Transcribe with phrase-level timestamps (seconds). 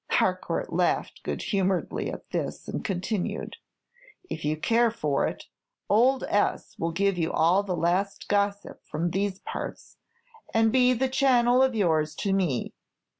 [0.13, 3.57] [Harcourt laughed good humoredly at this, and continued:]
[4.31, 5.45] If you care for it,
[5.89, 6.73] old S.
[6.79, 9.97] will give you all the last gossip from these parts,
[10.55, 12.73] and be the channel of yours to me.